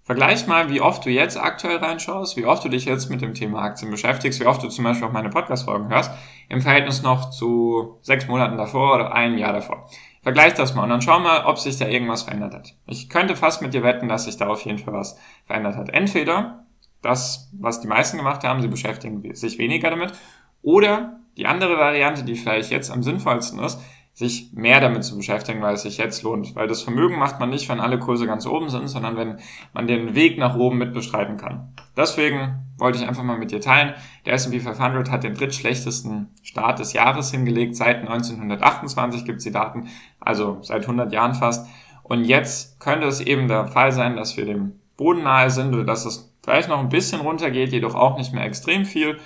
Vergleich 0.04 0.46
mal, 0.46 0.68
wie 0.68 0.82
oft 0.82 1.06
du 1.06 1.10
jetzt 1.10 1.38
aktuell 1.38 1.78
reinschaust, 1.78 2.36
wie 2.36 2.44
oft 2.44 2.62
du 2.62 2.68
dich 2.68 2.84
jetzt 2.84 3.08
mit 3.08 3.22
dem 3.22 3.32
Thema 3.32 3.62
Aktien 3.62 3.90
beschäftigst, 3.90 4.38
wie 4.38 4.44
oft 4.44 4.62
du 4.62 4.68
zum 4.68 4.84
Beispiel 4.84 5.08
auch 5.08 5.12
meine 5.12 5.30
Podcast-Folgen 5.30 5.88
hörst, 5.88 6.10
im 6.50 6.60
Verhältnis 6.60 7.02
noch 7.02 7.30
zu 7.30 7.98
sechs 8.02 8.28
Monaten 8.28 8.58
davor 8.58 8.94
oder 8.94 9.14
einem 9.14 9.38
Jahr 9.38 9.54
davor. 9.54 9.88
Vergleich 10.22 10.52
das 10.52 10.74
mal 10.74 10.82
und 10.82 10.90
dann 10.90 11.00
schau 11.00 11.20
mal, 11.20 11.46
ob 11.46 11.58
sich 11.58 11.78
da 11.78 11.86
irgendwas 11.86 12.24
verändert 12.24 12.52
hat. 12.52 12.74
Ich 12.86 13.08
könnte 13.08 13.34
fast 13.34 13.62
mit 13.62 13.72
dir 13.72 13.82
wetten, 13.82 14.08
dass 14.08 14.26
sich 14.26 14.36
da 14.36 14.46
auf 14.48 14.60
jeden 14.66 14.78
Fall 14.78 14.92
was 14.92 15.18
verändert 15.46 15.76
hat. 15.76 15.88
Entweder 15.88 16.66
das, 17.00 17.50
was 17.58 17.80
die 17.80 17.88
meisten 17.88 18.18
gemacht 18.18 18.44
haben, 18.44 18.60
sie 18.60 18.68
beschäftigen 18.68 19.34
sich 19.34 19.56
weniger 19.56 19.88
damit, 19.88 20.12
oder 20.60 21.20
die 21.38 21.46
andere 21.46 21.78
Variante, 21.78 22.24
die 22.24 22.34
vielleicht 22.34 22.70
jetzt 22.70 22.90
am 22.90 23.02
sinnvollsten 23.02 23.58
ist, 23.58 23.80
sich 24.14 24.52
mehr 24.52 24.80
damit 24.80 25.02
zu 25.02 25.16
beschäftigen, 25.16 25.60
weil 25.60 25.74
es 25.74 25.82
sich 25.82 25.98
jetzt 25.98 26.22
lohnt. 26.22 26.54
Weil 26.54 26.68
das 26.68 26.82
Vermögen 26.82 27.18
macht 27.18 27.40
man 27.40 27.50
nicht, 27.50 27.68
wenn 27.68 27.80
alle 27.80 27.98
Kurse 27.98 28.26
ganz 28.26 28.46
oben 28.46 28.70
sind, 28.70 28.86
sondern 28.86 29.16
wenn 29.16 29.38
man 29.72 29.88
den 29.88 30.14
Weg 30.14 30.38
nach 30.38 30.56
oben 30.56 30.78
mit 30.78 30.94
bestreiten 30.94 31.36
kann. 31.36 31.72
Deswegen 31.96 32.60
wollte 32.78 32.98
ich 32.98 33.08
einfach 33.08 33.24
mal 33.24 33.36
mit 33.36 33.50
dir 33.50 33.60
teilen. 33.60 33.94
Der 34.24 34.34
S&P 34.34 34.60
500 34.60 35.10
hat 35.10 35.24
den 35.24 35.34
drittschlechtesten 35.34 36.28
Start 36.42 36.78
des 36.78 36.92
Jahres 36.92 37.32
hingelegt. 37.32 37.74
Seit 37.74 38.02
1928 38.02 39.24
gibt 39.24 39.38
es 39.38 39.44
die 39.44 39.52
Daten, 39.52 39.88
also 40.20 40.58
seit 40.62 40.82
100 40.82 41.12
Jahren 41.12 41.34
fast. 41.34 41.66
Und 42.04 42.24
jetzt 42.24 42.78
könnte 42.78 43.08
es 43.08 43.20
eben 43.20 43.48
der 43.48 43.66
Fall 43.66 43.90
sein, 43.90 44.14
dass 44.14 44.36
wir 44.36 44.44
dem 44.44 44.78
Boden 44.96 45.24
nahe 45.24 45.50
sind 45.50 45.74
oder 45.74 45.84
dass 45.84 46.04
es 46.04 46.32
vielleicht 46.44 46.68
noch 46.68 46.78
ein 46.78 46.88
bisschen 46.88 47.20
runtergeht, 47.20 47.72
jedoch 47.72 47.96
auch 47.96 48.16
nicht 48.16 48.32
mehr 48.32 48.44
extrem 48.44 48.84
viel. 48.84 49.18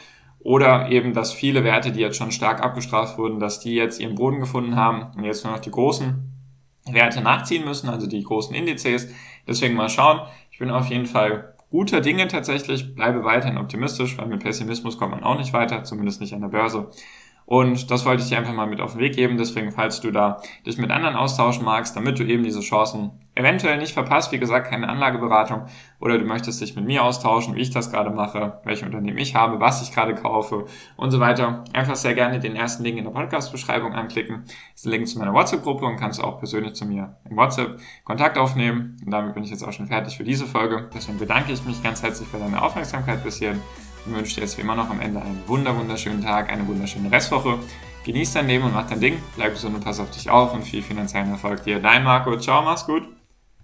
Oder 0.48 0.88
eben, 0.88 1.12
dass 1.12 1.34
viele 1.34 1.62
Werte, 1.62 1.92
die 1.92 2.00
jetzt 2.00 2.16
schon 2.16 2.32
stark 2.32 2.62
abgestraft 2.62 3.18
wurden, 3.18 3.38
dass 3.38 3.60
die 3.60 3.74
jetzt 3.74 4.00
ihren 4.00 4.14
Boden 4.14 4.40
gefunden 4.40 4.76
haben 4.76 5.08
und 5.14 5.24
jetzt 5.24 5.44
nur 5.44 5.52
noch 5.52 5.60
die 5.60 5.70
großen 5.70 6.22
Werte 6.90 7.20
nachziehen 7.20 7.66
müssen, 7.66 7.90
also 7.90 8.06
die 8.06 8.22
großen 8.22 8.54
Indizes. 8.54 9.10
Deswegen 9.46 9.74
mal 9.74 9.90
schauen. 9.90 10.22
Ich 10.50 10.58
bin 10.58 10.70
auf 10.70 10.86
jeden 10.86 11.04
Fall 11.04 11.54
guter 11.68 12.00
Dinge 12.00 12.28
tatsächlich, 12.28 12.94
bleibe 12.94 13.24
weiterhin 13.24 13.58
optimistisch, 13.58 14.16
weil 14.16 14.26
mit 14.26 14.42
Pessimismus 14.42 14.96
kommt 14.96 15.10
man 15.10 15.22
auch 15.22 15.36
nicht 15.36 15.52
weiter, 15.52 15.84
zumindest 15.84 16.22
nicht 16.22 16.32
an 16.32 16.40
der 16.40 16.48
Börse. 16.48 16.88
Und 17.44 17.90
das 17.90 18.06
wollte 18.06 18.22
ich 18.22 18.30
dir 18.30 18.38
einfach 18.38 18.54
mal 18.54 18.66
mit 18.66 18.80
auf 18.80 18.92
den 18.92 19.02
Weg 19.02 19.16
geben. 19.16 19.36
Deswegen, 19.36 19.70
falls 19.70 20.00
du 20.00 20.10
da 20.10 20.40
dich 20.64 20.78
mit 20.78 20.90
anderen 20.90 21.14
austauschen 21.14 21.66
magst, 21.66 21.94
damit 21.94 22.18
du 22.18 22.24
eben 22.24 22.42
diese 22.42 22.60
Chancen 22.60 23.10
eventuell 23.38 23.78
nicht 23.78 23.94
verpasst, 23.94 24.32
wie 24.32 24.38
gesagt, 24.38 24.68
keine 24.68 24.88
Anlageberatung, 24.88 25.66
oder 26.00 26.18
du 26.18 26.24
möchtest 26.24 26.60
dich 26.60 26.74
mit 26.74 26.84
mir 26.84 27.04
austauschen, 27.04 27.54
wie 27.54 27.60
ich 27.60 27.70
das 27.70 27.90
gerade 27.90 28.10
mache, 28.10 28.60
welche 28.64 28.84
Unternehmen 28.84 29.18
ich 29.18 29.34
habe, 29.34 29.60
was 29.60 29.80
ich 29.82 29.92
gerade 29.92 30.14
kaufe 30.14 30.66
und 30.96 31.10
so 31.10 31.20
weiter, 31.20 31.64
einfach 31.72 31.96
sehr 31.96 32.14
gerne 32.14 32.40
den 32.40 32.56
ersten 32.56 32.82
Link 32.82 32.98
in 32.98 33.04
der 33.04 33.12
Podcast-Beschreibung 33.12 33.94
anklicken. 33.94 34.44
Das 34.44 34.54
ist 34.74 34.84
der 34.84 34.92
Link 34.92 35.08
zu 35.08 35.18
meiner 35.18 35.32
WhatsApp-Gruppe 35.32 35.86
und 35.86 35.96
kannst 35.96 36.22
auch 36.22 36.38
persönlich 36.38 36.74
zu 36.74 36.84
mir 36.84 37.16
im 37.28 37.36
WhatsApp 37.36 37.78
Kontakt 38.04 38.36
aufnehmen. 38.38 38.96
Und 39.04 39.10
damit 39.10 39.34
bin 39.34 39.44
ich 39.44 39.50
jetzt 39.50 39.62
auch 39.62 39.72
schon 39.72 39.86
fertig 39.86 40.16
für 40.16 40.24
diese 40.24 40.46
Folge. 40.46 40.88
Deswegen 40.92 41.18
bedanke 41.18 41.52
ich 41.52 41.64
mich 41.64 41.82
ganz 41.82 42.02
herzlich 42.02 42.28
für 42.28 42.38
deine 42.38 42.60
Aufmerksamkeit 42.60 43.22
bis 43.22 43.36
hierhin 43.38 43.60
und 44.06 44.16
wünsche 44.16 44.36
dir 44.36 44.42
jetzt 44.42 44.58
wie 44.58 44.62
immer 44.62 44.74
noch 44.74 44.90
am 44.90 45.00
Ende 45.00 45.20
einen 45.20 45.42
wunder 45.46 45.76
wunderschönen 45.76 46.22
Tag, 46.22 46.50
eine 46.50 46.66
wunderschöne 46.66 47.10
Restwoche. 47.10 47.58
Genieß 48.04 48.32
dein 48.32 48.46
Leben 48.46 48.64
und 48.64 48.74
mach 48.74 48.88
dein 48.88 49.00
Ding, 49.00 49.18
bleib 49.36 49.52
gesund 49.52 49.74
und 49.74 49.84
pass 49.84 50.00
auf 50.00 50.10
dich 50.10 50.30
auf 50.30 50.54
und 50.54 50.62
viel 50.62 50.82
finanziellen 50.82 51.30
Erfolg 51.30 51.64
dir. 51.64 51.78
Dein 51.80 52.04
Marco, 52.04 52.36
ciao, 52.38 52.62
mach's 52.62 52.86
gut. 52.86 53.17